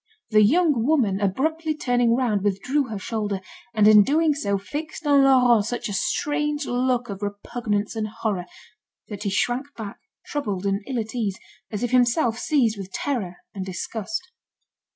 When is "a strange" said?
5.87-6.65